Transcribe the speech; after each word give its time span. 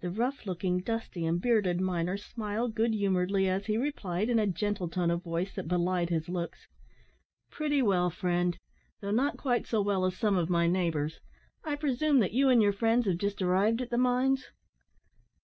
The 0.00 0.10
rough 0.10 0.44
looking, 0.44 0.80
dusty, 0.80 1.24
and 1.24 1.40
bearded 1.40 1.80
miner, 1.80 2.16
smiled 2.16 2.74
good 2.74 2.92
humouredly, 2.92 3.48
as 3.48 3.66
he 3.66 3.76
replied, 3.76 4.28
in 4.28 4.40
a 4.40 4.46
gentle 4.48 4.88
tone 4.88 5.08
of 5.08 5.22
voice 5.22 5.54
that 5.54 5.68
belied 5.68 6.10
his 6.10 6.28
looks 6.28 6.66
"Pretty 7.48 7.80
well, 7.80 8.10
friend; 8.10 8.58
though 9.00 9.12
not 9.12 9.36
quite 9.36 9.68
so 9.68 9.80
well 9.80 10.04
as 10.04 10.16
some 10.16 10.36
of 10.36 10.50
my 10.50 10.66
neighbours. 10.66 11.20
I 11.62 11.76
presume 11.76 12.18
that 12.18 12.32
you 12.32 12.48
and 12.48 12.60
your 12.60 12.72
friends 12.72 13.06
have 13.06 13.18
just 13.18 13.40
arrived 13.40 13.80
at 13.80 13.90
the 13.90 13.98
mines?" 13.98 14.48